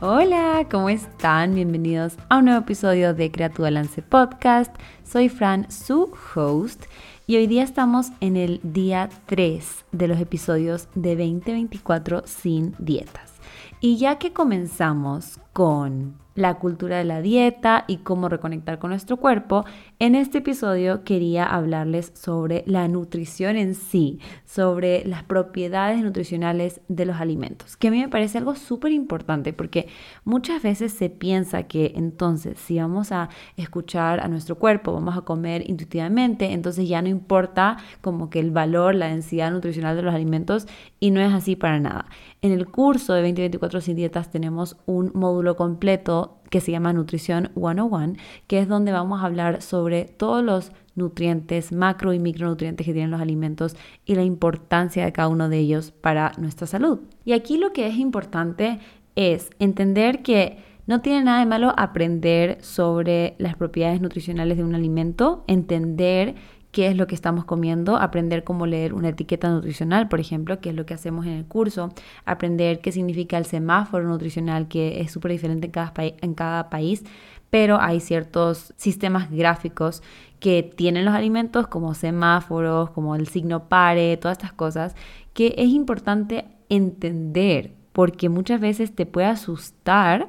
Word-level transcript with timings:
Hola, 0.00 0.66
¿cómo 0.70 0.88
están? 0.88 1.54
Bienvenidos 1.54 2.16
a 2.28 2.38
un 2.38 2.46
nuevo 2.46 2.60
episodio 2.60 3.14
de 3.14 3.30
Crea 3.30 3.52
Balance 3.56 4.02
Podcast. 4.02 4.74
Soy 5.04 5.28
Fran, 5.28 5.70
su 5.70 6.12
host, 6.34 6.86
y 7.28 7.36
hoy 7.36 7.46
día 7.46 7.62
estamos 7.62 8.08
en 8.20 8.36
el 8.36 8.60
día 8.64 9.08
3 9.26 9.84
de 9.92 10.08
los 10.08 10.20
episodios 10.20 10.88
de 10.96 11.14
2024 11.14 12.24
sin 12.26 12.74
dietas. 12.80 13.34
Y 13.80 13.96
ya 13.96 14.18
que 14.18 14.32
comenzamos 14.32 15.38
con 15.52 16.16
la 16.34 16.54
cultura 16.54 16.98
de 16.98 17.04
la 17.04 17.20
dieta 17.20 17.84
y 17.86 17.98
cómo 17.98 18.28
reconectar 18.28 18.78
con 18.78 18.90
nuestro 18.90 19.16
cuerpo, 19.18 19.64
en 19.98 20.14
este 20.14 20.38
episodio 20.38 21.04
quería 21.04 21.44
hablarles 21.44 22.12
sobre 22.14 22.64
la 22.66 22.88
nutrición 22.88 23.56
en 23.56 23.74
sí, 23.74 24.18
sobre 24.44 25.04
las 25.04 25.22
propiedades 25.22 26.02
nutricionales 26.02 26.80
de 26.88 27.06
los 27.06 27.16
alimentos, 27.20 27.76
que 27.76 27.88
a 27.88 27.90
mí 27.90 28.00
me 28.00 28.08
parece 28.08 28.38
algo 28.38 28.54
súper 28.54 28.92
importante 28.92 29.52
porque 29.52 29.88
muchas 30.24 30.62
veces 30.62 30.92
se 30.92 31.10
piensa 31.10 31.64
que 31.64 31.92
entonces 31.96 32.58
si 32.58 32.78
vamos 32.78 33.12
a 33.12 33.28
escuchar 33.56 34.20
a 34.20 34.28
nuestro 34.28 34.56
cuerpo, 34.56 34.92
vamos 34.92 35.16
a 35.16 35.22
comer 35.22 35.68
intuitivamente, 35.68 36.52
entonces 36.52 36.88
ya 36.88 37.02
no 37.02 37.08
importa 37.08 37.76
como 38.00 38.30
que 38.30 38.40
el 38.40 38.50
valor, 38.50 38.94
la 38.94 39.08
densidad 39.08 39.50
nutricional 39.50 39.96
de 39.96 40.02
los 40.02 40.14
alimentos 40.14 40.66
y 41.00 41.10
no 41.10 41.20
es 41.20 41.32
así 41.32 41.56
para 41.56 41.78
nada. 41.80 42.06
En 42.44 42.52
el 42.52 42.66
curso 42.66 43.14
de 43.14 43.22
2024 43.22 43.80
sin 43.80 43.96
dietas 43.96 44.30
tenemos 44.30 44.76
un 44.84 45.10
módulo 45.14 45.56
completo 45.56 46.42
que 46.50 46.60
se 46.60 46.72
llama 46.72 46.92
Nutrición 46.92 47.50
101, 47.54 48.16
que 48.46 48.58
es 48.58 48.68
donde 48.68 48.92
vamos 48.92 49.22
a 49.22 49.24
hablar 49.24 49.62
sobre 49.62 50.04
todos 50.04 50.44
los 50.44 50.70
nutrientes, 50.94 51.72
macro 51.72 52.12
y 52.12 52.18
micronutrientes 52.18 52.84
que 52.84 52.92
tienen 52.92 53.10
los 53.10 53.22
alimentos 53.22 53.76
y 54.04 54.14
la 54.14 54.24
importancia 54.24 55.06
de 55.06 55.12
cada 55.12 55.28
uno 55.28 55.48
de 55.48 55.56
ellos 55.56 55.92
para 55.92 56.32
nuestra 56.36 56.66
salud. 56.66 57.00
Y 57.24 57.32
aquí 57.32 57.56
lo 57.56 57.72
que 57.72 57.86
es 57.86 57.96
importante 57.96 58.78
es 59.16 59.48
entender 59.58 60.22
que 60.22 60.58
no 60.86 61.00
tiene 61.00 61.24
nada 61.24 61.38
de 61.38 61.46
malo 61.46 61.72
aprender 61.78 62.58
sobre 62.60 63.36
las 63.38 63.56
propiedades 63.56 64.02
nutricionales 64.02 64.58
de 64.58 64.64
un 64.64 64.74
alimento, 64.74 65.44
entender 65.46 66.34
qué 66.74 66.88
es 66.88 66.96
lo 66.96 67.06
que 67.06 67.14
estamos 67.14 67.44
comiendo, 67.44 67.96
aprender 67.96 68.42
cómo 68.42 68.66
leer 68.66 68.94
una 68.94 69.10
etiqueta 69.10 69.48
nutricional, 69.48 70.08
por 70.08 70.18
ejemplo, 70.18 70.60
que 70.60 70.70
es 70.70 70.74
lo 70.74 70.84
que 70.84 70.92
hacemos 70.92 71.24
en 71.24 71.34
el 71.34 71.46
curso, 71.46 71.90
aprender 72.24 72.80
qué 72.80 72.90
significa 72.90 73.38
el 73.38 73.46
semáforo 73.46 74.08
nutricional, 74.08 74.66
que 74.66 75.00
es 75.00 75.12
súper 75.12 75.30
diferente 75.30 75.66
en 75.66 75.70
cada, 75.70 75.92
en 75.96 76.34
cada 76.34 76.70
país, 76.70 77.04
pero 77.48 77.80
hay 77.80 78.00
ciertos 78.00 78.74
sistemas 78.76 79.30
gráficos 79.30 80.02
que 80.40 80.64
tienen 80.64 81.04
los 81.04 81.14
alimentos 81.14 81.68
como 81.68 81.94
semáforos, 81.94 82.90
como 82.90 83.14
el 83.14 83.28
signo 83.28 83.68
pare, 83.68 84.16
todas 84.16 84.36
estas 84.36 84.52
cosas, 84.52 84.96
que 85.32 85.54
es 85.56 85.68
importante 85.68 86.44
entender, 86.68 87.70
porque 87.92 88.28
muchas 88.28 88.60
veces 88.60 88.96
te 88.96 89.06
puede 89.06 89.28
asustar 89.28 90.26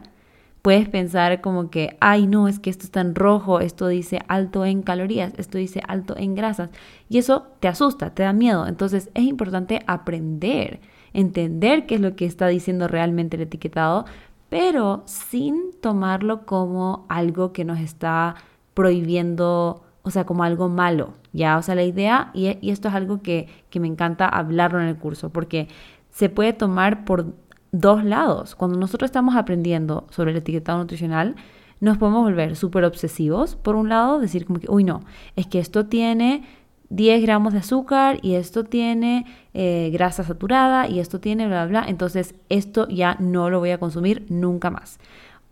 puedes 0.66 0.90
pensar 0.90 1.42
como 1.42 1.70
que, 1.70 1.96
ay 2.00 2.26
no, 2.26 2.48
es 2.48 2.58
que 2.58 2.72
esto 2.72 2.86
está 2.86 3.00
en 3.00 3.14
rojo, 3.14 3.60
esto 3.60 3.88
dice 3.88 4.22
alto 4.28 4.66
en 4.66 4.82
calorías, 4.82 5.32
esto 5.38 5.60
dice 5.60 5.80
alto 5.88 6.18
en 6.18 6.34
grasas. 6.34 6.72
Y 7.08 7.20
eso 7.20 7.46
te 7.60 7.68
asusta, 7.68 8.16
te 8.16 8.24
da 8.24 8.34
miedo. 8.34 8.66
Entonces 8.66 9.12
es 9.14 9.26
importante 9.26 9.82
aprender, 9.86 10.80
entender 11.14 11.86
qué 11.86 11.94
es 11.94 12.02
lo 12.02 12.16
que 12.16 12.26
está 12.26 12.48
diciendo 12.48 12.88
realmente 12.88 13.36
el 13.36 13.44
etiquetado, 13.44 14.06
pero 14.50 15.04
sin 15.06 15.70
tomarlo 15.82 16.48
como 16.48 17.06
algo 17.10 17.54
que 17.54 17.64
nos 17.64 17.80
está 17.80 18.34
prohibiendo, 18.74 19.84
o 20.02 20.10
sea, 20.10 20.26
como 20.26 20.44
algo 20.44 20.68
malo. 20.68 21.14
Ya, 21.32 21.60
o 21.60 21.62
sea, 21.62 21.76
la 21.76 21.84
idea, 21.84 22.32
y, 22.34 22.48
esto 22.72 22.88
es 22.88 22.96
algo 22.96 23.22
que, 23.22 23.50
que 23.70 23.80
me 23.80 23.88
encanta 23.88 24.28
hablarlo 24.28 24.82
en 24.82 24.88
el 24.88 24.98
curso, 24.98 25.30
porque 25.30 25.68
se 26.10 26.30
puede 26.30 26.54
tomar 26.54 27.06
por 27.06 27.36
dos 27.80 28.04
lados. 28.04 28.56
Cuando 28.56 28.78
nosotros 28.80 29.10
estamos 29.10 29.36
aprendiendo 29.36 30.08
sobre 30.10 30.32
el 30.32 30.38
etiquetado 30.38 30.80
nutricional, 30.80 31.36
nos 31.80 31.98
podemos 31.98 32.24
volver 32.24 32.56
súper 32.56 32.86
obsesivos. 32.86 33.56
Por 33.56 33.76
un 33.76 33.90
lado, 33.90 34.20
decir 34.20 34.46
como 34.46 34.60
que, 34.60 34.70
uy, 34.70 34.84
no, 34.84 35.02
es 35.36 35.48
que 35.48 35.60
esto 35.60 35.86
tiene 35.86 36.44
10 36.90 37.22
gramos 37.22 37.54
de 37.54 37.60
azúcar 37.60 38.20
y 38.22 38.36
esto 38.36 38.64
tiene 38.64 39.26
eh, 39.54 39.90
grasa 39.92 40.24
saturada 40.24 40.88
y 40.88 41.00
esto 41.00 41.20
tiene 41.20 41.48
bla, 41.48 41.66
bla, 41.66 41.82
bla. 41.82 41.90
Entonces, 41.90 42.36
esto 42.50 42.88
ya 42.88 43.18
no 43.20 43.50
lo 43.50 43.60
voy 43.60 43.72
a 43.72 43.78
consumir 43.78 44.26
nunca 44.30 44.70
más. 44.70 45.00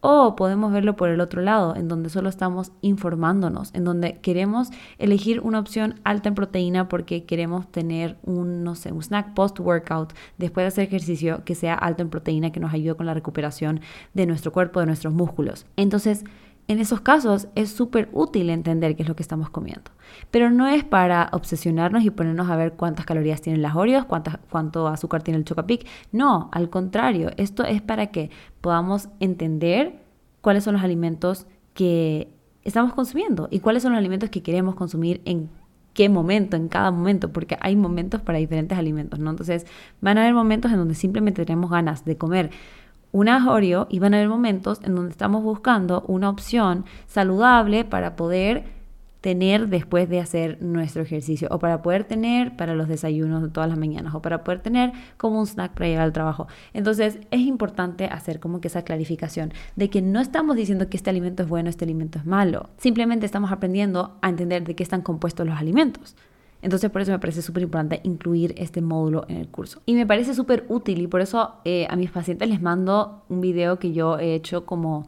O 0.06 0.36
podemos 0.36 0.74
verlo 0.74 0.98
por 0.98 1.08
el 1.08 1.22
otro 1.22 1.42
lado, 1.42 1.78
en 1.78 1.88
donde 1.88 2.10
solo 2.10 2.28
estamos 2.28 2.74
informándonos, 2.82 3.74
en 3.74 3.86
donde 3.86 4.20
queremos 4.20 4.68
elegir 4.98 5.40
una 5.40 5.60
opción 5.60 6.02
alta 6.04 6.28
en 6.28 6.36
proteína 6.36 6.90
porque 6.90 7.24
queremos 7.24 7.72
tener 7.72 8.18
un, 8.22 8.66
no 8.66 8.76
sé, 8.76 8.92
un 8.92 9.02
snack 9.02 9.34
post-workout 9.34 10.12
después 10.38 10.66
de 10.66 10.68
hacer 10.68 10.84
ejercicio 10.90 11.46
que 11.46 11.56
sea 11.56 11.76
alto 11.76 12.02
en 12.02 12.10
proteína, 12.10 12.52
que 12.52 12.60
nos 12.60 12.74
ayude 12.74 12.96
con 12.96 13.06
la 13.06 13.14
recuperación 13.14 13.80
de 14.14 14.26
nuestro 14.26 14.52
cuerpo, 14.52 14.82
de 14.82 14.88
nuestros 14.88 15.14
músculos. 15.14 15.68
Entonces, 15.78 16.26
en 16.68 16.80
esos 16.80 17.02
casos 17.02 17.48
es 17.56 17.72
súper 17.72 18.10
útil 18.14 18.50
entender 18.50 18.96
qué 18.96 19.04
es 19.04 19.10
lo 19.10 19.16
que 19.16 19.24
estamos 19.24 19.50
comiendo. 19.50 19.92
Pero 20.32 20.50
no 20.50 20.68
es 20.68 20.84
para 20.84 21.30
obsesionarnos 21.34 22.04
y 22.04 22.10
ponernos 22.10 22.50
a 22.50 22.56
ver 22.56 22.74
cuántas 22.74 23.06
calorías 23.06 23.42
tienen 23.42 23.62
las 23.62 23.76
Oreos, 23.76 24.06
cuánto 24.06 24.88
azúcar 24.88 25.24
tiene 25.24 25.40
el 25.40 25.46
Chocapic. 25.46 25.86
No, 26.12 26.50
al 26.52 26.70
contrario, 26.70 27.32
esto 27.38 27.66
es 27.66 27.82
para 27.82 28.08
que 28.08 28.30
podamos 28.62 29.10
entender 29.20 30.00
cuáles 30.42 30.64
son 30.64 30.74
los 30.74 30.84
alimentos 30.84 31.48
que 31.74 32.34
estamos 32.64 32.94
consumiendo 32.94 33.50
y 33.52 33.60
cuáles 33.60 33.84
son 33.84 33.92
los 33.92 34.00
alimentos 34.00 34.30
que 34.30 34.42
queremos 34.42 34.76
consumir 34.76 35.22
en 35.26 35.50
qué 35.94 36.10
momento, 36.10 36.56
en 36.56 36.70
cada 36.70 36.92
momento, 36.92 37.32
porque 37.32 37.58
hay 37.60 37.76
momentos 37.76 38.22
para 38.22 38.40
diferentes 38.40 38.78
alimentos, 38.78 39.20
¿no? 39.20 39.30
Entonces, 39.30 39.68
van 40.02 40.18
a 40.18 40.22
haber 40.22 40.34
momentos 40.34 40.72
en 40.72 40.78
donde 40.78 40.96
simplemente 40.96 41.46
tenemos 41.46 41.70
ganas 41.70 42.04
de 42.06 42.18
comer 42.18 42.50
un 43.14 43.30
Oreo 43.30 43.88
y 43.90 44.00
van 44.00 44.14
a 44.14 44.18
haber 44.18 44.28
momentos 44.28 44.82
en 44.84 44.96
donde 44.96 45.12
estamos 45.12 45.44
buscando 45.44 46.04
una 46.08 46.30
opción 46.30 46.84
saludable 47.08 47.86
para 47.86 48.18
poder 48.18 48.66
tener 49.22 49.70
después 49.70 50.10
de 50.10 50.20
hacer 50.20 50.62
nuestro 50.62 51.04
ejercicio 51.04 51.48
o 51.50 51.60
para 51.60 51.82
poder 51.82 52.04
tener 52.04 52.58
para 52.58 52.76
los 52.76 52.90
desayunos 52.90 53.42
de 53.42 53.48
todas 53.48 53.70
las 53.70 53.78
mañanas 53.78 54.14
o 54.16 54.22
para 54.22 54.44
poder 54.44 54.60
tener 54.60 54.92
como 55.16 55.40
un 55.40 55.48
snack 55.48 55.74
para 55.74 55.88
llegar 55.88 56.04
al 56.04 56.12
trabajo. 56.12 56.48
Entonces 56.74 57.20
es 57.32 57.40
importante 57.40 58.06
hacer 58.08 58.42
como 58.42 58.60
que 58.60 58.68
esa 58.68 58.82
clarificación 58.82 59.54
de 59.78 59.90
que 59.90 60.02
no 60.02 60.20
estamos 60.20 60.58
diciendo 60.58 60.90
que 60.90 60.98
este 60.98 61.10
alimento 61.10 61.44
es 61.44 61.50
bueno, 61.50 61.70
este 61.70 61.86
alimento 61.86 62.20
es 62.20 62.26
malo. 62.26 62.70
Simplemente 62.78 63.26
estamos 63.26 63.54
aprendiendo 63.54 64.18
a 64.22 64.28
entender 64.28 64.66
de 64.66 64.76
qué 64.76 64.84
están 64.84 65.02
compuestos 65.02 65.48
los 65.48 65.58
alimentos. 65.58 66.18
Entonces 66.64 66.90
por 66.90 67.02
eso 67.02 67.12
me 67.12 67.20
parece 67.20 67.42
súper 67.42 67.64
importante 67.64 68.00
incluir 68.04 68.56
este 68.58 68.82
módulo 68.82 69.26
en 69.28 69.38
el 69.38 69.50
curso. 69.50 69.82
Y 69.86 69.94
me 69.94 70.08
parece 70.08 70.34
súper 70.34 70.66
útil 70.70 71.02
y 71.02 71.08
por 71.08 71.22
eso 71.22 71.56
eh, 71.66 71.86
a 71.90 71.96
mis 71.96 72.10
pacientes 72.10 72.50
les 72.50 72.62
mando 72.62 73.24
un 73.30 73.42
video 73.42 73.78
que 73.78 73.92
yo 73.92 74.18
he 74.18 74.34
hecho 74.34 74.66
como 74.66 75.06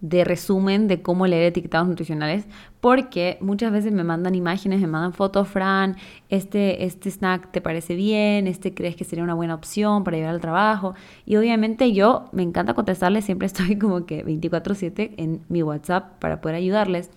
de 0.00 0.24
resumen 0.24 0.88
de 0.88 1.02
cómo 1.02 1.26
leer 1.26 1.44
etiquetados 1.44 1.86
nutricionales, 1.86 2.46
porque 2.80 3.36
muchas 3.40 3.70
veces 3.70 3.92
me 3.92 4.02
mandan 4.02 4.34
imágenes, 4.34 4.80
me 4.80 4.86
mandan 4.86 5.12
fotos, 5.12 5.48
Fran, 5.48 5.96
este, 6.30 6.84
este 6.84 7.10
snack 7.10 7.50
te 7.50 7.60
parece 7.60 7.94
bien, 7.94 8.46
este 8.46 8.72
crees 8.72 8.96
que 8.96 9.04
sería 9.04 9.24
una 9.24 9.34
buena 9.34 9.54
opción 9.54 10.02
para 10.02 10.16
llevar 10.16 10.34
al 10.34 10.40
trabajo. 10.40 10.94
Y 11.26 11.36
obviamente 11.36 11.92
yo 11.92 12.26
me 12.32 12.42
encanta 12.42 12.74
contestarles, 12.74 13.24
siempre 13.26 13.46
estoy 13.46 13.76
como 13.78 14.06
que 14.06 14.24
24/7 14.24 15.14
en 15.18 15.42
mi 15.48 15.62
WhatsApp 15.62 16.18
para 16.18 16.40
poder 16.40 16.56
ayudarles 16.56 17.10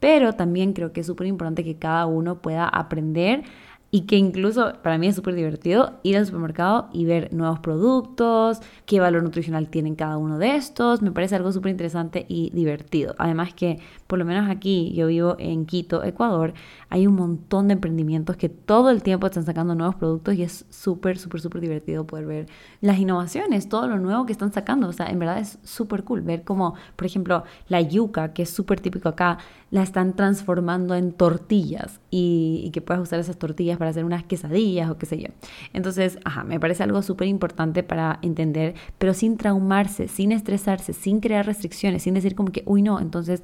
pero 0.00 0.34
también 0.34 0.72
creo 0.72 0.92
que 0.92 1.00
es 1.00 1.06
súper 1.06 1.26
importante 1.26 1.64
que 1.64 1.76
cada 1.76 2.06
uno 2.06 2.40
pueda 2.40 2.68
aprender 2.68 3.44
y 3.90 4.02
que 4.02 4.16
incluso 4.16 4.74
para 4.82 4.98
mí 4.98 5.06
es 5.06 5.16
súper 5.16 5.34
divertido 5.34 5.98
ir 6.02 6.16
al 6.18 6.26
supermercado 6.26 6.90
y 6.92 7.06
ver 7.06 7.32
nuevos 7.32 7.60
productos, 7.60 8.60
qué 8.84 9.00
valor 9.00 9.22
nutricional 9.22 9.70
tienen 9.70 9.94
cada 9.94 10.18
uno 10.18 10.38
de 10.38 10.56
estos. 10.56 11.00
Me 11.00 11.10
parece 11.10 11.36
algo 11.36 11.52
súper 11.52 11.70
interesante 11.70 12.26
y 12.28 12.50
divertido. 12.50 13.14
Además 13.18 13.54
que 13.54 13.78
por 14.08 14.18
lo 14.18 14.24
menos 14.24 14.48
aquí, 14.48 14.92
yo 14.94 15.06
vivo 15.06 15.36
en 15.38 15.66
Quito, 15.66 16.02
Ecuador, 16.02 16.54
hay 16.88 17.06
un 17.06 17.14
montón 17.14 17.68
de 17.68 17.74
emprendimientos 17.74 18.38
que 18.38 18.48
todo 18.48 18.88
el 18.88 19.02
tiempo 19.02 19.26
están 19.26 19.44
sacando 19.44 19.74
nuevos 19.74 19.96
productos 19.96 20.34
y 20.34 20.42
es 20.42 20.64
súper, 20.70 21.18
súper, 21.18 21.42
súper 21.42 21.60
divertido 21.60 22.06
poder 22.06 22.24
ver 22.24 22.46
las 22.80 22.98
innovaciones, 22.98 23.68
todo 23.68 23.86
lo 23.86 23.98
nuevo 23.98 24.24
que 24.24 24.32
están 24.32 24.50
sacando. 24.50 24.88
O 24.88 24.92
sea, 24.94 25.08
en 25.08 25.18
verdad 25.18 25.38
es 25.38 25.58
súper 25.62 26.04
cool 26.04 26.22
ver 26.22 26.42
cómo, 26.42 26.74
por 26.96 27.04
ejemplo, 27.04 27.44
la 27.68 27.82
yuca, 27.82 28.32
que 28.32 28.44
es 28.44 28.50
súper 28.50 28.80
típico 28.80 29.10
acá, 29.10 29.36
la 29.70 29.82
están 29.82 30.16
transformando 30.16 30.94
en 30.94 31.12
tortillas 31.12 32.00
y, 32.10 32.62
y 32.64 32.70
que 32.70 32.80
puedes 32.80 33.02
usar 33.02 33.20
esas 33.20 33.36
tortillas 33.36 33.76
para 33.76 33.90
hacer 33.90 34.06
unas 34.06 34.24
quesadillas 34.24 34.90
o 34.90 34.96
qué 34.96 35.04
sé 35.04 35.18
yo. 35.18 35.28
Entonces, 35.74 36.18
ajá, 36.24 36.44
me 36.44 36.58
parece 36.58 36.82
algo 36.82 37.02
súper 37.02 37.28
importante 37.28 37.82
para 37.82 38.18
entender, 38.22 38.74
pero 38.96 39.12
sin 39.12 39.36
traumarse, 39.36 40.08
sin 40.08 40.32
estresarse, 40.32 40.94
sin 40.94 41.20
crear 41.20 41.44
restricciones, 41.44 42.04
sin 42.04 42.14
decir 42.14 42.34
como 42.34 42.52
que, 42.52 42.62
uy, 42.64 42.80
no, 42.80 43.00
entonces 43.00 43.42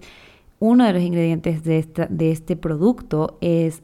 uno 0.65 0.87
de 0.87 0.95
los 0.95 1.03
ingredientes 1.03 1.63
de, 1.63 2.31
este 2.31 2.57
producto 2.57 3.37
es 3.43 3.83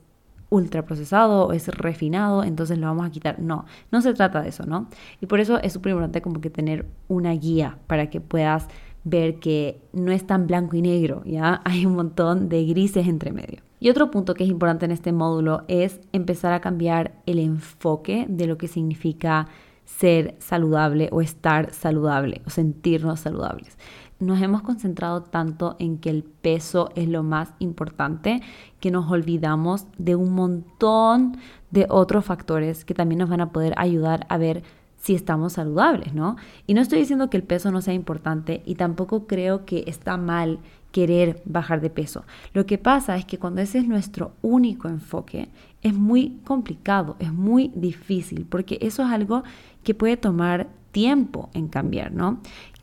ultraprocesado 0.49 1.53
es 1.53 1.69
refinado, 1.69 2.43
entonces 2.43 2.79
lo 2.79 2.87
vamos 2.87 3.07
a 3.07 3.11
quitar. 3.11 3.39
No, 3.39 3.67
no 3.93 4.01
se 4.01 4.15
trata 4.15 4.41
de 4.41 4.49
eso, 4.49 4.65
¿no? 4.65 4.89
Y 5.21 5.27
por 5.27 5.41
eso 5.41 5.61
es 5.61 5.75
súper 5.75 5.91
importante 5.91 6.23
como 6.23 6.41
que 6.41 6.49
tener 6.49 6.87
una 7.07 7.33
guía 7.33 7.79
para 7.87 8.09
que 8.09 8.23
puedas 8.23 8.67
ver 9.05 9.41
que 9.41 9.79
no 9.93 10.11
es 10.11 10.27
tan 10.27 10.47
blanco 10.47 10.75
y 10.75 10.81
negro, 10.81 11.23
¿ya? 11.27 11.61
Hay 11.67 11.85
un 11.85 11.97
montón 11.97 12.49
de 12.49 12.65
grises 12.65 13.07
entre 13.07 13.31
medio. 13.31 13.61
Y 13.79 13.91
otro 13.91 14.11
punto 14.11 14.33
que 14.33 14.45
es 14.45 14.51
importante 14.51 14.87
en 14.87 14.91
este 14.91 15.13
módulo 15.13 15.65
es 15.69 16.01
empezar 16.13 16.55
a 16.55 16.61
cambiar 16.63 17.13
el 17.27 17.41
enfoque 17.41 18.25
de 18.27 18.47
lo 18.47 18.57
que 18.57 18.69
significa 18.69 19.49
ser 19.85 20.35
saludable 20.39 21.11
o 21.13 21.21
estar 21.21 21.75
saludable 21.75 22.41
o 22.47 22.51
sentirnos 22.51 23.21
saludables. 23.21 23.77
Nos 24.21 24.41
hemos 24.43 24.61
concentrado 24.63 25.23
tanto 25.23 25.77
en 25.79 25.99
que 25.99 26.11
el 26.11 26.23
peso 26.23 26.91
es 26.95 27.09
lo 27.09 27.23
más 27.23 27.53
importante 27.59 28.43
que 28.79 28.91
nos 28.91 29.11
olvidamos 29.11 29.87
de 29.97 30.15
un 30.15 30.35
montón 30.35 31.39
de 31.71 31.87
otros 31.89 32.27
factores 32.27 32.85
que 32.85 32.95
también 32.95 33.21
nos 33.21 33.31
van 33.31 33.41
a 33.41 33.51
poder 33.51 33.73
ayudar 33.79 34.27
a 34.29 34.37
ver 34.37 34.63
si 34.99 35.15
estamos 35.15 35.55
saludables, 35.55 36.13
¿no? 36.13 36.37
Y 36.67 36.75
no 36.75 36.83
estoy 36.83 36.99
diciendo 36.99 37.31
que 37.31 37.39
el 37.39 37.43
peso 37.43 37.71
no 37.71 37.81
sea 37.81 37.95
importante 37.95 38.63
y 38.67 38.75
tampoco 38.75 39.27
creo 39.27 39.65
que 39.65 39.85
está 39.87 40.19
mal 40.19 40.59
querer 40.93 41.41
bajar 41.47 41.81
de 41.81 41.89
peso. 41.89 42.25
Lo 42.53 42.67
que 42.67 42.77
pasa 42.77 43.17
es 43.17 43.25
que 43.25 43.39
cuando 43.39 43.63
ese 43.63 43.79
es 43.79 43.89
nuestro 43.89 44.33
único 44.43 44.89
enfoque, 44.89 45.49
es 45.83 45.95
muy 45.95 46.41
complicado, 46.45 47.17
es 47.19 47.33
muy 47.33 47.73
difícil, 47.75 48.45
porque 48.45 48.79
eso 48.83 49.03
es 49.03 49.11
algo 49.11 49.45
que 49.83 49.95
puede 49.95 50.19
tomar 50.19 50.69
tiempo 50.93 51.49
en 51.55 51.69
cambiar, 51.69 52.13
¿no? 52.13 52.41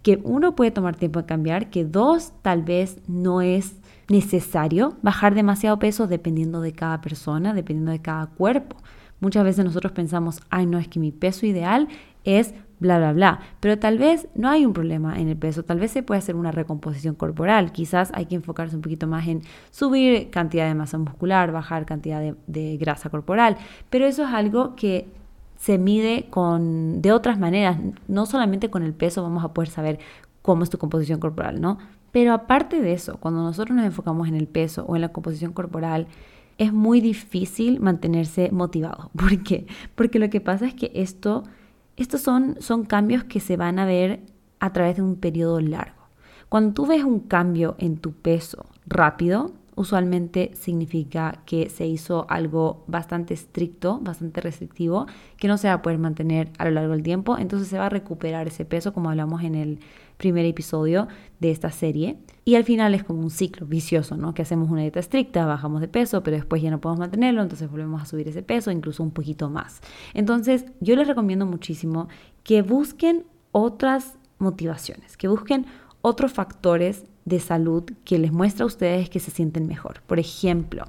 Que 0.07 0.21
uno 0.23 0.55
puede 0.55 0.71
tomar 0.71 0.95
tiempo 0.95 1.19
en 1.19 1.25
cambiar, 1.25 1.69
que 1.69 1.83
dos, 1.83 2.31
tal 2.41 2.63
vez 2.63 2.97
no 3.09 3.41
es 3.41 3.75
necesario 4.07 4.95
bajar 5.01 5.35
demasiado 5.35 5.79
peso 5.79 6.07
dependiendo 6.07 6.61
de 6.61 6.71
cada 6.71 7.01
persona, 7.01 7.53
dependiendo 7.53 7.91
de 7.91 8.01
cada 8.01 8.27
cuerpo. 8.27 8.77
Muchas 9.19 9.43
veces 9.43 9.65
nosotros 9.65 9.91
pensamos, 9.91 10.39
ay, 10.49 10.65
no, 10.65 10.77
es 10.77 10.87
que 10.87 11.01
mi 11.01 11.11
peso 11.11 11.45
ideal 11.45 11.89
es 12.23 12.53
bla, 12.79 12.99
bla, 12.99 13.11
bla. 13.11 13.39
Pero 13.59 13.79
tal 13.79 13.97
vez 13.97 14.29
no 14.33 14.47
hay 14.47 14.65
un 14.65 14.71
problema 14.71 15.19
en 15.19 15.27
el 15.27 15.35
peso, 15.35 15.63
tal 15.63 15.81
vez 15.81 15.91
se 15.91 16.03
puede 16.03 16.19
hacer 16.19 16.37
una 16.37 16.53
recomposición 16.53 17.15
corporal. 17.15 17.73
Quizás 17.73 18.11
hay 18.13 18.27
que 18.27 18.35
enfocarse 18.35 18.77
un 18.77 18.81
poquito 18.83 19.07
más 19.07 19.27
en 19.27 19.41
subir 19.71 20.29
cantidad 20.29 20.69
de 20.69 20.75
masa 20.75 20.97
muscular, 20.97 21.51
bajar 21.51 21.85
cantidad 21.85 22.21
de, 22.47 22.77
grasa 22.77 23.09
corporal. 23.09 23.57
Pero 23.89 24.05
eso 24.05 24.23
es 24.23 24.29
algo 24.29 24.73
que 24.77 25.09
se 25.57 25.77
mide 25.77 26.27
con, 26.29 27.01
de 27.01 27.11
otras 27.11 27.37
maneras. 27.39 27.77
No 28.07 28.25
solamente 28.25 28.69
con 28.69 28.83
el 28.83 28.93
peso 28.93 29.23
vamos 29.23 29.43
a 29.43 29.53
poder 29.53 29.69
saber 29.69 29.99
cómo 30.41 30.63
es 30.63 30.69
tu 30.69 30.77
composición 30.77 31.19
corporal, 31.19 31.59
¿no? 31.59 31.77
Pero 32.11 32.33
aparte 32.33 32.81
de 32.81 32.93
eso, 32.93 33.17
cuando 33.19 33.41
nosotros 33.41 33.75
nos 33.75 33.85
enfocamos 33.85 34.27
en 34.27 34.35
el 34.35 34.47
peso 34.47 34.85
o 34.85 34.95
en 34.95 35.01
la 35.01 35.09
composición 35.09 35.51
corporal, 35.51 36.07
es 36.57 36.73
muy 36.73 37.01
difícil 37.01 37.79
mantenerse 37.79 38.49
motivado. 38.51 39.11
¿Por 39.17 39.43
qué? 39.43 39.67
Porque 39.95 40.19
lo 40.19 40.29
que 40.29 40.41
pasa 40.41 40.65
es 40.65 40.73
que 40.73 40.91
esto, 40.95 41.43
estos 41.97 42.21
son, 42.21 42.55
son 42.59 42.85
cambios 42.85 43.23
que 43.23 43.39
se 43.39 43.57
van 43.57 43.79
a 43.79 43.85
ver 43.85 44.21
a 44.59 44.73
través 44.73 44.95
de 44.95 45.01
un 45.01 45.15
periodo 45.17 45.59
largo. 45.59 45.95
Cuando 46.49 46.73
tú 46.73 46.85
ves 46.87 47.03
un 47.03 47.19
cambio 47.19 47.75
en 47.77 47.97
tu 47.97 48.13
peso 48.13 48.65
rápido, 48.85 49.51
usualmente 49.77 50.51
significa 50.55 51.39
que 51.45 51.69
se 51.69 51.85
hizo 51.85 52.25
algo 52.29 52.83
bastante 52.87 53.35
estricto, 53.35 53.99
bastante 54.01 54.41
restrictivo, 54.41 55.05
que 55.37 55.47
no 55.47 55.57
se 55.57 55.67
va 55.67 55.75
a 55.75 55.81
poder 55.83 55.99
mantener 55.99 56.51
a 56.57 56.65
lo 56.65 56.71
largo 56.71 56.93
del 56.93 57.03
tiempo. 57.03 57.37
Entonces 57.37 57.67
se 57.67 57.77
va 57.77 57.85
a 57.85 57.89
recuperar 57.89 58.47
ese 58.47 58.65
peso, 58.65 58.91
como 58.91 59.11
hablamos 59.11 59.43
en 59.43 59.53
el 59.53 59.79
primer 60.17 60.45
episodio 60.45 61.07
de 61.39 61.51
esta 61.51 61.69
serie. 61.69 62.17
Y 62.43 62.55
al 62.55 62.63
final 62.63 62.95
es 62.95 63.03
como 63.03 63.21
un 63.21 63.29
ciclo 63.29 63.67
vicioso, 63.67 64.17
¿no? 64.17 64.33
Que 64.33 64.41
hacemos 64.41 64.71
una 64.71 64.81
dieta 64.81 64.99
estricta, 64.99 65.45
bajamos 65.45 65.79
de 65.79 65.87
peso, 65.87 66.23
pero 66.23 66.37
después 66.37 66.59
ya 66.59 66.71
no 66.71 66.81
podemos 66.81 66.99
mantenerlo, 67.01 67.43
entonces 67.43 67.69
volvemos 67.69 68.01
a 68.01 68.05
subir 68.05 68.27
ese 68.27 68.41
peso, 68.41 68.71
incluso 68.71 69.03
un 69.03 69.11
poquito 69.11 69.51
más. 69.51 69.81
Entonces 70.15 70.65
yo 70.79 70.95
les 70.95 71.07
recomiendo 71.07 71.45
muchísimo 71.45 72.07
que 72.43 72.63
busquen 72.63 73.25
otras 73.51 74.17
motivaciones, 74.39 75.17
que 75.17 75.27
busquen 75.27 75.67
otros 76.01 76.33
factores 76.33 77.05
de 77.27 77.41
salud 77.41 77.83
que 78.05 78.17
les 78.17 78.31
muestra 78.31 78.63
a 78.63 78.67
ustedes 78.67 79.09
que 79.09 79.19
se 79.19 79.31
sienten 79.31 79.67
mejor. 79.67 80.01
Por 80.07 80.17
ejemplo, 80.17 80.85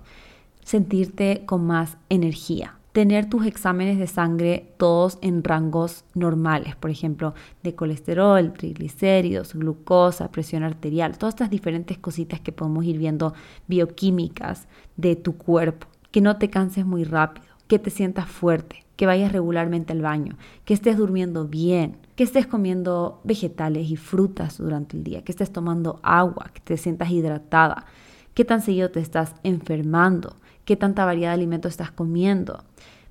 sentirte 0.62 1.42
con 1.46 1.66
más 1.66 1.96
energía, 2.08 2.78
tener 2.92 3.28
tus 3.28 3.44
exámenes 3.44 3.98
de 3.98 4.06
sangre 4.06 4.72
todos 4.76 5.18
en 5.20 5.42
rangos 5.42 6.04
normales, 6.14 6.76
por 6.76 6.90
ejemplo, 6.90 7.34
de 7.64 7.74
colesterol, 7.74 8.52
triglicéridos, 8.52 9.54
glucosa, 9.54 10.30
presión 10.30 10.62
arterial, 10.62 11.18
todas 11.18 11.34
estas 11.34 11.50
diferentes 11.50 11.98
cositas 11.98 12.40
que 12.40 12.52
podemos 12.52 12.84
ir 12.84 12.98
viendo 12.98 13.34
bioquímicas 13.66 14.68
de 14.96 15.16
tu 15.16 15.36
cuerpo, 15.36 15.88
que 16.12 16.20
no 16.20 16.36
te 16.36 16.50
canses 16.50 16.86
muy 16.86 17.02
rápido, 17.02 17.48
que 17.66 17.80
te 17.80 17.90
sientas 17.90 18.28
fuerte, 18.28 18.84
que 18.94 19.06
vayas 19.06 19.32
regularmente 19.32 19.92
al 19.92 20.02
baño, 20.02 20.36
que 20.64 20.74
estés 20.74 20.96
durmiendo 20.96 21.46
bien, 21.46 21.96
que 22.18 22.24
estés 22.24 22.48
comiendo 22.48 23.20
vegetales 23.22 23.88
y 23.88 23.94
frutas 23.94 24.58
durante 24.58 24.96
el 24.96 25.04
día, 25.04 25.22
que 25.22 25.30
estés 25.30 25.52
tomando 25.52 26.00
agua, 26.02 26.50
que 26.52 26.58
te 26.58 26.76
sientas 26.76 27.12
hidratada, 27.12 27.84
qué 28.34 28.44
tan 28.44 28.60
seguido 28.60 28.90
te 28.90 28.98
estás 28.98 29.36
enfermando, 29.44 30.34
qué 30.64 30.74
tanta 30.74 31.04
variedad 31.04 31.30
de 31.30 31.34
alimentos 31.34 31.70
estás 31.70 31.92
comiendo. 31.92 32.64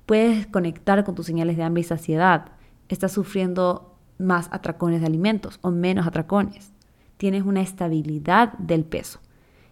Puedes 0.04 0.46
conectar 0.46 1.02
con 1.04 1.14
tus 1.14 1.24
señales 1.24 1.56
de 1.56 1.62
hambre 1.62 1.80
y 1.80 1.84
saciedad. 1.84 2.50
Estás 2.90 3.12
sufriendo 3.12 3.96
más 4.18 4.50
atracones 4.52 5.00
de 5.00 5.06
alimentos 5.06 5.58
o 5.62 5.70
menos 5.70 6.06
atracones. 6.06 6.74
Tienes 7.16 7.44
una 7.44 7.62
estabilidad 7.62 8.52
del 8.58 8.84
peso 8.84 9.20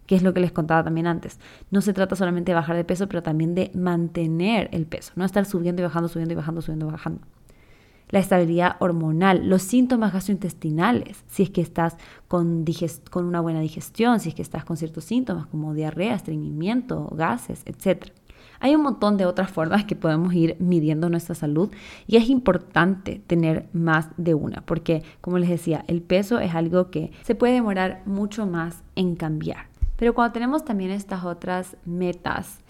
que 0.06 0.14
es 0.14 0.22
lo 0.22 0.32
que 0.32 0.40
les 0.40 0.52
contaba 0.52 0.82
también 0.82 1.08
antes. 1.08 1.40
No 1.70 1.82
se 1.82 1.92
trata 1.92 2.16
solamente 2.16 2.52
de 2.52 2.54
bajar 2.54 2.76
de 2.76 2.84
peso, 2.84 3.06
pero 3.06 3.22
también 3.22 3.54
de 3.54 3.70
mantener 3.74 4.70
el 4.72 4.86
peso, 4.86 5.12
no 5.16 5.26
estar 5.26 5.44
subiendo 5.44 5.82
y 5.82 5.84
bajando, 5.84 6.08
subiendo 6.08 6.32
y 6.32 6.36
bajando, 6.36 6.62
subiendo 6.62 6.86
y 6.86 6.92
bajando. 6.92 7.20
La 8.08 8.20
estabilidad 8.20 8.76
hormonal, 8.78 9.48
los 9.48 9.62
síntomas 9.62 10.12
gastrointestinales, 10.12 11.24
si 11.26 11.42
es 11.42 11.50
que 11.50 11.60
estás 11.60 11.96
con, 12.28 12.64
con 13.10 13.24
una 13.24 13.40
buena 13.40 13.60
digestión, 13.60 14.20
si 14.20 14.28
es 14.28 14.34
que 14.34 14.42
estás 14.42 14.64
con 14.64 14.76
ciertos 14.76 15.04
síntomas 15.04 15.46
como 15.46 15.74
diarrea, 15.74 16.14
estreñimiento, 16.14 17.08
gases, 17.12 17.62
etc. 17.66 18.12
Hay 18.60 18.74
un 18.74 18.82
montón 18.82 19.16
de 19.16 19.26
otras 19.26 19.50
formas 19.50 19.84
que 19.84 19.96
podemos 19.96 20.32
ir 20.34 20.56
midiendo 20.58 21.08
nuestra 21.08 21.34
salud 21.34 21.70
y 22.06 22.16
es 22.16 22.28
importante 22.28 23.20
tener 23.26 23.68
más 23.72 24.08
de 24.16 24.34
una 24.34 24.62
porque, 24.62 25.02
como 25.20 25.38
les 25.38 25.48
decía, 25.48 25.84
el 25.88 26.00
peso 26.00 26.38
es 26.38 26.54
algo 26.54 26.90
que 26.90 27.10
se 27.22 27.34
puede 27.34 27.54
demorar 27.54 28.02
mucho 28.06 28.46
más 28.46 28.82
en 28.94 29.16
cambiar. 29.16 29.66
Pero 29.96 30.14
cuando 30.14 30.32
tenemos 30.32 30.64
también 30.64 30.90
estas 30.90 31.24
otras 31.24 31.76
metas, 31.84 32.60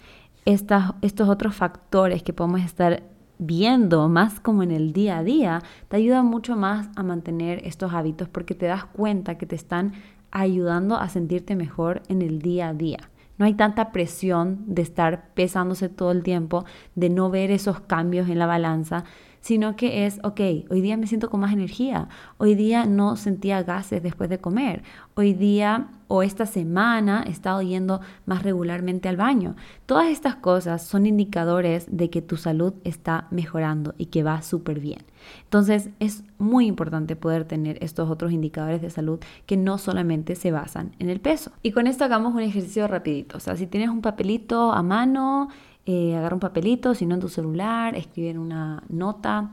estos 0.45 1.29
otros 1.29 1.55
factores 1.55 2.23
que 2.23 2.33
podemos 2.33 2.61
estar 2.61 3.03
viendo 3.39 4.09
más 4.09 4.39
como 4.39 4.63
en 4.63 4.71
el 4.71 4.93
día 4.93 5.19
a 5.19 5.23
día, 5.23 5.61
te 5.87 5.97
ayuda 5.97 6.23
mucho 6.23 6.55
más 6.55 6.89
a 6.95 7.03
mantener 7.03 7.61
estos 7.65 7.93
hábitos 7.93 8.29
porque 8.29 8.55
te 8.55 8.65
das 8.65 8.85
cuenta 8.85 9.37
que 9.37 9.45
te 9.45 9.55
están 9.55 9.93
ayudando 10.31 10.97
a 10.97 11.09
sentirte 11.09 11.55
mejor 11.55 12.01
en 12.09 12.21
el 12.21 12.41
día 12.41 12.69
a 12.69 12.73
día. 12.73 13.09
No 13.37 13.45
hay 13.45 13.53
tanta 13.53 13.91
presión 13.91 14.63
de 14.65 14.81
estar 14.81 15.33
pesándose 15.35 15.89
todo 15.89 16.11
el 16.11 16.23
tiempo, 16.23 16.65
de 16.95 17.09
no 17.09 17.29
ver 17.29 17.51
esos 17.51 17.79
cambios 17.79 18.29
en 18.29 18.39
la 18.39 18.47
balanza, 18.47 19.03
sino 19.47 19.77
que 19.77 20.05
es, 20.05 20.19
ok, 20.23 20.41
hoy 20.69 20.81
día 20.81 20.97
me 20.97 21.07
siento 21.07 21.29
con 21.29 21.39
más 21.39 21.53
energía, 21.53 22.09
hoy 22.35 22.53
día 22.53 22.85
no 22.85 23.15
sentía 23.15 23.63
gases 23.63 24.03
después 24.03 24.29
de 24.29 24.39
comer, 24.39 24.83
hoy 25.15 25.33
día 25.33 25.87
o 26.09 26.21
esta 26.21 26.45
semana 26.45 27.23
he 27.25 27.31
estado 27.31 27.61
yendo 27.61 28.01
más 28.25 28.43
regularmente 28.43 29.07
al 29.07 29.15
baño. 29.15 29.55
Todas 29.85 30.07
estas 30.09 30.35
cosas 30.35 30.81
son 30.81 31.05
indicadores 31.05 31.85
de 31.89 32.09
que 32.09 32.21
tu 32.21 32.35
salud 32.35 32.73
está 32.83 33.27
mejorando 33.31 33.95
y 33.97 34.07
que 34.07 34.21
va 34.21 34.41
súper 34.41 34.81
bien. 34.81 35.05
Entonces 35.45 35.91
es 35.99 36.25
muy 36.37 36.65
importante 36.65 37.15
poder 37.15 37.45
tener 37.45 37.81
estos 37.81 38.09
otros 38.09 38.33
indicadores 38.33 38.81
de 38.81 38.89
salud 38.89 39.19
que 39.45 39.55
no 39.55 39.77
solamente 39.77 40.35
se 40.35 40.51
basan 40.51 40.93
en 40.99 41.09
el 41.09 41.21
peso. 41.21 41.53
Y 41.63 41.71
con 41.71 41.87
esto 41.87 42.03
hagamos 42.03 42.33
un 42.33 42.41
ejercicio 42.41 42.85
rapidito. 42.85 43.37
O 43.37 43.39
sea, 43.39 43.55
si 43.55 43.65
tienes 43.65 43.89
un 43.91 44.01
papelito 44.01 44.73
a 44.73 44.83
mano, 44.83 45.47
eh, 45.87 46.17
agarra 46.17 46.35
un 46.35 46.41
papelito, 46.41 46.93
si 46.93 47.05
no 47.05 47.15
en 47.15 47.21
tu 47.21 47.29
celular, 47.29 47.95
escribe 47.95 48.29
en 48.29 48.39
una 48.39 48.83
nota. 48.89 49.51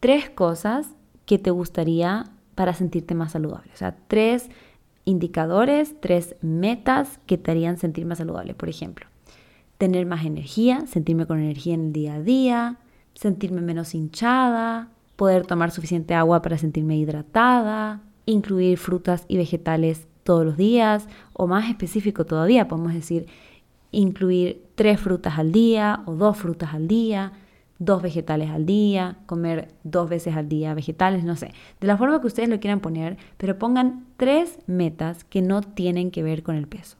Tres 0.00 0.28
cosas 0.28 0.88
que 1.24 1.38
te 1.38 1.52
gustaría 1.52 2.24
para 2.56 2.74
sentirte 2.74 3.14
más 3.14 3.30
saludable. 3.30 3.70
O 3.72 3.76
sea, 3.76 3.96
tres 4.08 4.50
indicadores, 5.04 5.94
tres 6.00 6.34
metas 6.42 7.20
que 7.26 7.38
te 7.38 7.52
harían 7.52 7.78
sentir 7.78 8.06
más 8.06 8.18
saludable. 8.18 8.54
Por 8.54 8.68
ejemplo, 8.68 9.06
tener 9.78 10.04
más 10.04 10.24
energía, 10.24 10.84
sentirme 10.88 11.26
con 11.26 11.38
energía 11.38 11.74
en 11.74 11.86
el 11.86 11.92
día 11.92 12.14
a 12.14 12.22
día, 12.22 12.78
sentirme 13.14 13.60
menos 13.60 13.94
hinchada, 13.94 14.88
poder 15.14 15.46
tomar 15.46 15.70
suficiente 15.70 16.12
agua 16.14 16.42
para 16.42 16.58
sentirme 16.58 16.96
hidratada, 16.96 18.02
incluir 18.26 18.78
frutas 18.78 19.24
y 19.28 19.36
vegetales 19.36 20.08
todos 20.24 20.44
los 20.44 20.56
días, 20.56 21.06
o 21.34 21.46
más 21.46 21.70
específico 21.70 22.26
todavía, 22.26 22.66
podemos 22.66 22.92
decir, 22.92 23.26
incluir 23.92 24.67
tres 24.78 25.00
frutas 25.00 25.40
al 25.40 25.50
día 25.50 26.04
o 26.06 26.14
dos 26.14 26.36
frutas 26.36 26.72
al 26.72 26.86
día, 26.86 27.32
dos 27.80 28.00
vegetales 28.00 28.48
al 28.50 28.64
día, 28.64 29.18
comer 29.26 29.74
dos 29.82 30.08
veces 30.08 30.36
al 30.36 30.48
día 30.48 30.72
vegetales, 30.72 31.24
no 31.24 31.34
sé, 31.34 31.50
de 31.80 31.86
la 31.88 31.96
forma 31.96 32.20
que 32.20 32.28
ustedes 32.28 32.48
lo 32.48 32.60
quieran 32.60 32.78
poner, 32.78 33.16
pero 33.38 33.58
pongan 33.58 34.06
tres 34.16 34.60
metas 34.68 35.24
que 35.24 35.42
no 35.42 35.62
tienen 35.62 36.12
que 36.12 36.22
ver 36.22 36.44
con 36.44 36.54
el 36.54 36.68
peso. 36.68 36.96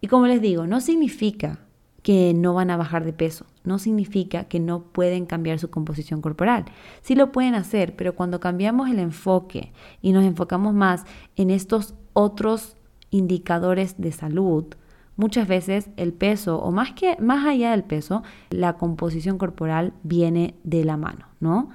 Y 0.00 0.06
como 0.06 0.28
les 0.28 0.40
digo, 0.40 0.68
no 0.68 0.80
significa 0.80 1.58
que 2.04 2.32
no 2.32 2.54
van 2.54 2.70
a 2.70 2.76
bajar 2.76 3.04
de 3.04 3.12
peso, 3.12 3.44
no 3.64 3.80
significa 3.80 4.44
que 4.44 4.60
no 4.60 4.84
pueden 4.84 5.26
cambiar 5.26 5.58
su 5.58 5.70
composición 5.70 6.20
corporal. 6.20 6.64
Sí 7.02 7.16
lo 7.16 7.32
pueden 7.32 7.56
hacer, 7.56 7.96
pero 7.96 8.14
cuando 8.14 8.38
cambiamos 8.38 8.88
el 8.88 9.00
enfoque 9.00 9.72
y 10.00 10.12
nos 10.12 10.24
enfocamos 10.24 10.74
más 10.74 11.06
en 11.34 11.50
estos 11.50 11.94
otros 12.12 12.76
indicadores 13.10 13.96
de 13.98 14.12
salud, 14.12 14.66
Muchas 15.16 15.46
veces 15.46 15.90
el 15.96 16.12
peso, 16.12 16.58
o 16.58 16.72
más 16.72 16.92
que 16.92 17.16
más 17.20 17.46
allá 17.46 17.70
del 17.70 17.84
peso, 17.84 18.22
la 18.50 18.74
composición 18.74 19.38
corporal 19.38 19.92
viene 20.02 20.54
de 20.64 20.84
la 20.84 20.96
mano, 20.96 21.26
¿no? 21.40 21.70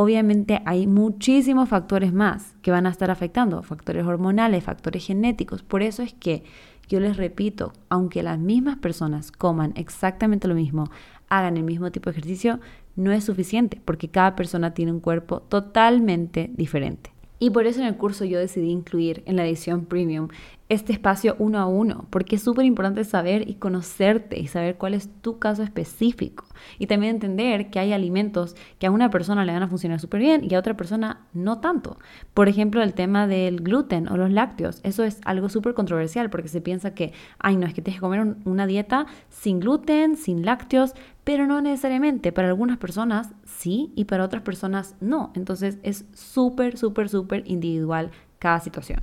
obviamente 0.00 0.62
hay 0.64 0.86
muchísimos 0.86 1.68
factores 1.68 2.10
más 2.14 2.54
que 2.62 2.70
van 2.70 2.86
a 2.86 2.90
estar 2.90 3.10
afectando, 3.10 3.62
factores 3.62 4.06
hormonales, 4.06 4.64
factores 4.64 5.06
genéticos. 5.06 5.62
Por 5.62 5.82
eso 5.82 6.02
es 6.02 6.14
que 6.14 6.42
yo 6.88 7.00
les 7.00 7.18
repito, 7.18 7.74
aunque 7.90 8.22
las 8.22 8.38
mismas 8.38 8.78
personas 8.78 9.30
coman 9.30 9.74
exactamente 9.76 10.48
lo 10.48 10.54
mismo, 10.54 10.90
hagan 11.28 11.58
el 11.58 11.64
mismo 11.64 11.90
tipo 11.92 12.08
de 12.08 12.16
ejercicio, 12.16 12.60
no 12.96 13.12
es 13.12 13.24
suficiente 13.24 13.78
porque 13.84 14.08
cada 14.08 14.36
persona 14.36 14.72
tiene 14.72 14.90
un 14.90 15.00
cuerpo 15.00 15.40
totalmente 15.40 16.50
diferente. 16.54 17.12
Y 17.38 17.50
por 17.50 17.66
eso 17.66 17.80
en 17.80 17.86
el 17.86 17.96
curso 17.96 18.24
yo 18.24 18.38
decidí 18.38 18.70
incluir 18.70 19.22
en 19.26 19.36
la 19.36 19.46
edición 19.46 19.84
premium 19.84 20.28
este 20.70 20.92
espacio 20.92 21.34
uno 21.40 21.58
a 21.58 21.66
uno, 21.66 22.06
porque 22.10 22.36
es 22.36 22.42
súper 22.42 22.64
importante 22.64 23.02
saber 23.02 23.50
y 23.50 23.54
conocerte 23.54 24.38
y 24.38 24.46
saber 24.46 24.76
cuál 24.76 24.94
es 24.94 25.10
tu 25.20 25.40
caso 25.40 25.64
específico. 25.64 26.44
Y 26.78 26.86
también 26.86 27.16
entender 27.16 27.70
que 27.70 27.80
hay 27.80 27.92
alimentos 27.92 28.54
que 28.78 28.86
a 28.86 28.92
una 28.92 29.10
persona 29.10 29.44
le 29.44 29.52
van 29.52 29.64
a 29.64 29.68
funcionar 29.68 29.98
súper 29.98 30.20
bien 30.20 30.46
y 30.48 30.54
a 30.54 30.60
otra 30.60 30.76
persona 30.76 31.26
no 31.32 31.58
tanto. 31.58 31.98
Por 32.34 32.48
ejemplo, 32.48 32.82
el 32.84 32.94
tema 32.94 33.26
del 33.26 33.62
gluten 33.62 34.08
o 34.08 34.16
los 34.16 34.30
lácteos. 34.30 34.78
Eso 34.84 35.02
es 35.02 35.20
algo 35.24 35.48
súper 35.48 35.74
controversial 35.74 36.30
porque 36.30 36.46
se 36.46 36.60
piensa 36.60 36.94
que, 36.94 37.12
ay, 37.40 37.56
no, 37.56 37.66
es 37.66 37.74
que 37.74 37.82
tienes 37.82 37.98
que 37.98 38.06
comer 38.06 38.36
una 38.44 38.68
dieta 38.68 39.06
sin 39.28 39.58
gluten, 39.58 40.16
sin 40.16 40.44
lácteos, 40.44 40.94
pero 41.24 41.48
no 41.48 41.60
necesariamente. 41.60 42.30
Para 42.30 42.46
algunas 42.46 42.78
personas 42.78 43.34
sí 43.44 43.92
y 43.96 44.04
para 44.04 44.24
otras 44.24 44.42
personas 44.42 44.94
no. 45.00 45.32
Entonces 45.34 45.78
es 45.82 46.04
súper, 46.12 46.78
súper, 46.78 47.08
súper 47.08 47.42
individual 47.46 48.12
cada 48.38 48.60
situación. 48.60 49.00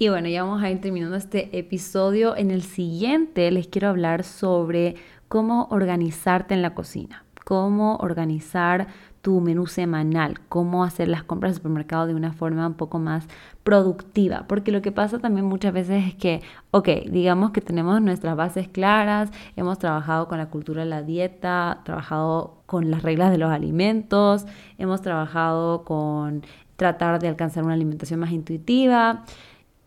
Y 0.00 0.10
bueno, 0.10 0.28
ya 0.28 0.44
vamos 0.44 0.62
a 0.62 0.70
ir 0.70 0.80
terminando 0.80 1.16
este 1.16 1.58
episodio. 1.58 2.36
En 2.36 2.52
el 2.52 2.62
siguiente 2.62 3.50
les 3.50 3.66
quiero 3.66 3.88
hablar 3.88 4.22
sobre 4.22 4.94
cómo 5.26 5.66
organizarte 5.72 6.54
en 6.54 6.62
la 6.62 6.72
cocina, 6.72 7.24
cómo 7.44 7.96
organizar 7.96 8.86
tu 9.22 9.40
menú 9.40 9.66
semanal, 9.66 10.38
cómo 10.48 10.84
hacer 10.84 11.08
las 11.08 11.24
compras 11.24 11.50
de 11.50 11.56
supermercado 11.56 12.06
de 12.06 12.14
una 12.14 12.32
forma 12.32 12.68
un 12.68 12.74
poco 12.74 13.00
más 13.00 13.26
productiva, 13.64 14.44
porque 14.46 14.70
lo 14.70 14.82
que 14.82 14.92
pasa 14.92 15.18
también 15.18 15.46
muchas 15.46 15.72
veces 15.72 16.06
es 16.06 16.14
que, 16.14 16.42
ok, 16.70 16.88
digamos 17.10 17.50
que 17.50 17.60
tenemos 17.60 18.00
nuestras 18.00 18.36
bases 18.36 18.68
claras, 18.68 19.32
hemos 19.56 19.80
trabajado 19.80 20.28
con 20.28 20.38
la 20.38 20.48
cultura 20.48 20.84
de 20.84 20.90
la 20.90 21.02
dieta, 21.02 21.80
trabajado 21.84 22.62
con 22.66 22.92
las 22.92 23.02
reglas 23.02 23.32
de 23.32 23.38
los 23.38 23.50
alimentos, 23.50 24.46
hemos 24.78 25.02
trabajado 25.02 25.82
con 25.82 26.44
tratar 26.76 27.18
de 27.18 27.26
alcanzar 27.26 27.64
una 27.64 27.74
alimentación 27.74 28.20
más 28.20 28.30
intuitiva, 28.30 29.24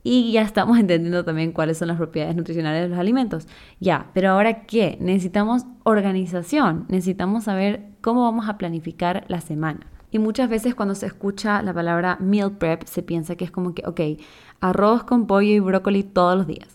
y 0.03 0.31
ya 0.31 0.41
estamos 0.41 0.77
entendiendo 0.79 1.23
también 1.23 1.51
cuáles 1.51 1.77
son 1.77 1.87
las 1.87 1.97
propiedades 1.97 2.35
nutricionales 2.35 2.83
de 2.83 2.89
los 2.89 2.99
alimentos. 2.99 3.47
Ya, 3.79 4.09
pero 4.13 4.31
ahora 4.31 4.65
qué? 4.65 4.97
Necesitamos 4.99 5.65
organización, 5.83 6.85
necesitamos 6.89 7.45
saber 7.45 7.89
cómo 8.01 8.23
vamos 8.23 8.49
a 8.49 8.57
planificar 8.57 9.25
la 9.27 9.41
semana. 9.41 9.87
Y 10.11 10.19
muchas 10.19 10.49
veces 10.49 10.75
cuando 10.75 10.93
se 10.93 11.05
escucha 11.05 11.61
la 11.61 11.73
palabra 11.73 12.17
meal 12.19 12.57
prep 12.57 12.83
se 12.83 13.01
piensa 13.01 13.35
que 13.35 13.45
es 13.45 13.51
como 13.51 13.73
que, 13.73 13.83
ok, 13.85 14.21
arroz 14.59 15.03
con 15.03 15.25
pollo 15.25 15.49
y 15.49 15.59
brócoli 15.59 16.03
todos 16.03 16.37
los 16.37 16.47
días. 16.47 16.67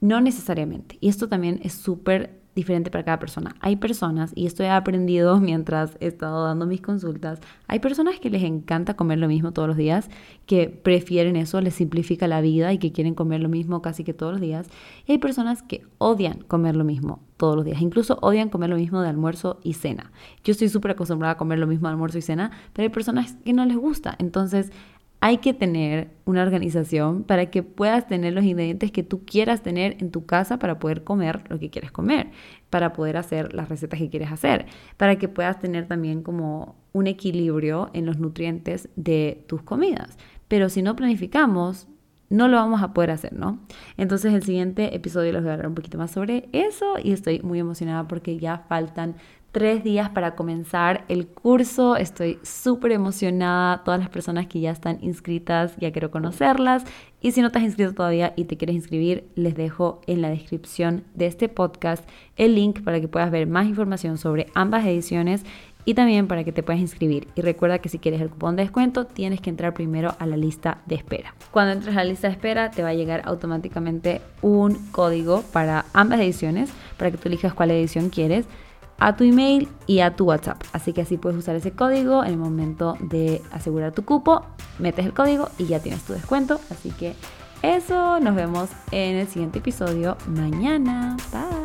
No 0.00 0.20
necesariamente. 0.20 0.98
Y 1.00 1.08
esto 1.08 1.28
también 1.28 1.60
es 1.64 1.72
súper 1.72 2.43
diferente 2.54 2.90
para 2.90 3.04
cada 3.04 3.18
persona. 3.18 3.56
Hay 3.60 3.76
personas, 3.76 4.32
y 4.34 4.46
esto 4.46 4.62
he 4.62 4.70
aprendido 4.70 5.40
mientras 5.40 5.96
he 6.00 6.06
estado 6.06 6.44
dando 6.44 6.66
mis 6.66 6.80
consultas, 6.80 7.40
hay 7.66 7.78
personas 7.78 8.20
que 8.20 8.30
les 8.30 8.42
encanta 8.42 8.94
comer 8.94 9.18
lo 9.18 9.28
mismo 9.28 9.52
todos 9.52 9.68
los 9.68 9.76
días, 9.76 10.08
que 10.46 10.68
prefieren 10.68 11.36
eso, 11.36 11.60
les 11.60 11.74
simplifica 11.74 12.28
la 12.28 12.40
vida 12.40 12.72
y 12.72 12.78
que 12.78 12.92
quieren 12.92 13.14
comer 13.14 13.40
lo 13.40 13.48
mismo 13.48 13.82
casi 13.82 14.04
que 14.04 14.14
todos 14.14 14.32
los 14.32 14.40
días. 14.40 14.68
Y 15.06 15.12
hay 15.12 15.18
personas 15.18 15.62
que 15.62 15.86
odian 15.98 16.40
comer 16.42 16.76
lo 16.76 16.84
mismo 16.84 17.20
todos 17.36 17.56
los 17.56 17.64
días, 17.64 17.80
incluso 17.80 18.18
odian 18.22 18.48
comer 18.48 18.70
lo 18.70 18.76
mismo 18.76 19.02
de 19.02 19.08
almuerzo 19.08 19.58
y 19.62 19.74
cena. 19.74 20.12
Yo 20.44 20.52
estoy 20.52 20.68
súper 20.68 20.92
acostumbrada 20.92 21.32
a 21.32 21.36
comer 21.36 21.58
lo 21.58 21.66
mismo 21.66 21.88
de 21.88 21.92
almuerzo 21.92 22.18
y 22.18 22.22
cena, 22.22 22.52
pero 22.72 22.84
hay 22.84 22.90
personas 22.90 23.36
que 23.44 23.52
no 23.52 23.64
les 23.64 23.76
gusta. 23.76 24.14
Entonces, 24.18 24.70
hay 25.24 25.38
que 25.38 25.54
tener 25.54 26.10
una 26.26 26.42
organización 26.42 27.22
para 27.22 27.46
que 27.46 27.62
puedas 27.62 28.06
tener 28.06 28.34
los 28.34 28.44
ingredientes 28.44 28.92
que 28.92 29.02
tú 29.02 29.24
quieras 29.24 29.62
tener 29.62 29.96
en 30.00 30.10
tu 30.10 30.26
casa 30.26 30.58
para 30.58 30.78
poder 30.78 31.02
comer 31.02 31.44
lo 31.48 31.58
que 31.58 31.70
quieres 31.70 31.90
comer, 31.90 32.30
para 32.68 32.92
poder 32.92 33.16
hacer 33.16 33.54
las 33.54 33.70
recetas 33.70 33.98
que 33.98 34.10
quieres 34.10 34.30
hacer, 34.30 34.66
para 34.98 35.16
que 35.16 35.28
puedas 35.28 35.58
tener 35.58 35.88
también 35.88 36.22
como 36.22 36.76
un 36.92 37.06
equilibrio 37.06 37.88
en 37.94 38.04
los 38.04 38.18
nutrientes 38.18 38.90
de 38.96 39.42
tus 39.46 39.62
comidas. 39.62 40.18
Pero 40.46 40.68
si 40.68 40.82
no 40.82 40.94
planificamos, 40.94 41.88
no 42.28 42.46
lo 42.46 42.58
vamos 42.58 42.82
a 42.82 42.92
poder 42.92 43.10
hacer, 43.10 43.32
¿no? 43.32 43.60
Entonces 43.96 44.34
el 44.34 44.42
siguiente 44.42 44.94
episodio 44.94 45.32
les 45.32 45.40
voy 45.40 45.52
a 45.52 45.54
hablar 45.54 45.68
un 45.68 45.74
poquito 45.74 45.96
más 45.96 46.10
sobre 46.10 46.50
eso 46.52 46.96
y 47.02 47.12
estoy 47.12 47.40
muy 47.40 47.58
emocionada 47.60 48.06
porque 48.08 48.38
ya 48.38 48.58
faltan 48.68 49.14
tres 49.54 49.84
días 49.84 50.10
para 50.10 50.34
comenzar 50.34 51.04
el 51.06 51.28
curso. 51.28 51.94
Estoy 51.94 52.40
súper 52.42 52.90
emocionada. 52.90 53.84
Todas 53.84 54.00
las 54.00 54.08
personas 54.08 54.48
que 54.48 54.58
ya 54.58 54.72
están 54.72 54.98
inscritas, 55.00 55.76
ya 55.76 55.92
quiero 55.92 56.10
conocerlas. 56.10 56.82
Y 57.20 57.30
si 57.30 57.40
no 57.40 57.52
te 57.52 57.58
has 57.58 57.64
inscrito 57.64 57.94
todavía 57.94 58.32
y 58.34 58.46
te 58.46 58.56
quieres 58.56 58.74
inscribir, 58.74 59.28
les 59.36 59.54
dejo 59.54 60.00
en 60.08 60.22
la 60.22 60.28
descripción 60.28 61.04
de 61.14 61.28
este 61.28 61.48
podcast 61.48 62.04
el 62.36 62.56
link 62.56 62.82
para 62.82 63.00
que 63.00 63.06
puedas 63.06 63.30
ver 63.30 63.46
más 63.46 63.66
información 63.68 64.18
sobre 64.18 64.48
ambas 64.54 64.84
ediciones 64.84 65.44
y 65.84 65.94
también 65.94 66.26
para 66.26 66.42
que 66.42 66.50
te 66.50 66.64
puedas 66.64 66.82
inscribir. 66.82 67.28
Y 67.36 67.42
recuerda 67.42 67.78
que 67.78 67.88
si 67.88 68.00
quieres 68.00 68.20
el 68.20 68.30
cupón 68.30 68.56
de 68.56 68.64
descuento, 68.64 69.04
tienes 69.06 69.40
que 69.40 69.50
entrar 69.50 69.72
primero 69.72 70.16
a 70.18 70.26
la 70.26 70.36
lista 70.36 70.78
de 70.86 70.96
espera. 70.96 71.32
Cuando 71.52 71.74
entres 71.74 71.94
a 71.94 71.98
la 71.98 72.10
lista 72.10 72.26
de 72.26 72.32
espera, 72.32 72.72
te 72.72 72.82
va 72.82 72.88
a 72.88 72.94
llegar 72.94 73.22
automáticamente 73.24 74.20
un 74.42 74.74
código 74.90 75.44
para 75.52 75.84
ambas 75.92 76.18
ediciones, 76.18 76.72
para 76.96 77.12
que 77.12 77.18
tú 77.18 77.28
elijas 77.28 77.54
cuál 77.54 77.70
edición 77.70 78.08
quieres 78.10 78.46
a 78.98 79.16
tu 79.16 79.24
email 79.24 79.68
y 79.86 80.00
a 80.00 80.16
tu 80.16 80.24
WhatsApp. 80.24 80.62
Así 80.72 80.92
que 80.92 81.02
así 81.02 81.16
puedes 81.16 81.38
usar 81.38 81.56
ese 81.56 81.72
código 81.72 82.24
en 82.24 82.32
el 82.32 82.38
momento 82.38 82.96
de 83.00 83.42
asegurar 83.52 83.92
tu 83.92 84.04
cupo, 84.04 84.44
metes 84.78 85.04
el 85.06 85.12
código 85.12 85.48
y 85.58 85.66
ya 85.66 85.80
tienes 85.80 86.02
tu 86.02 86.12
descuento. 86.12 86.60
Así 86.70 86.90
que 86.90 87.14
eso, 87.62 88.20
nos 88.20 88.34
vemos 88.34 88.68
en 88.90 89.16
el 89.16 89.26
siguiente 89.26 89.58
episodio 89.60 90.16
mañana. 90.26 91.16
Bye. 91.32 91.63